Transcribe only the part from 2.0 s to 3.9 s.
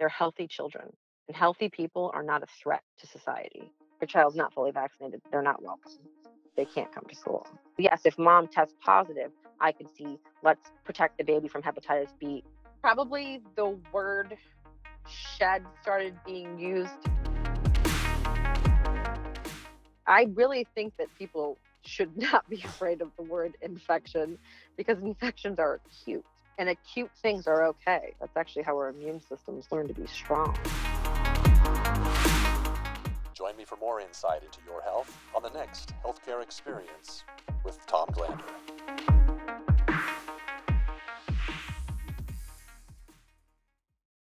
are not a threat to society.